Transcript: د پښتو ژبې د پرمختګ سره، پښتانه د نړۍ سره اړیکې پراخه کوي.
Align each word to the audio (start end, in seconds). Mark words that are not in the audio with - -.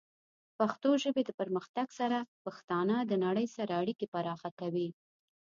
د 0.49 0.51
پښتو 0.59 0.89
ژبې 1.03 1.21
د 1.25 1.31
پرمختګ 1.39 1.87
سره، 1.99 2.17
پښتانه 2.45 2.95
د 3.03 3.11
نړۍ 3.25 3.47
سره 3.55 3.71
اړیکې 3.81 4.05
پراخه 4.13 4.49
کوي. 4.59 4.89